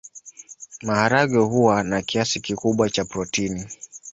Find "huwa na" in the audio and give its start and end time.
1.39-2.01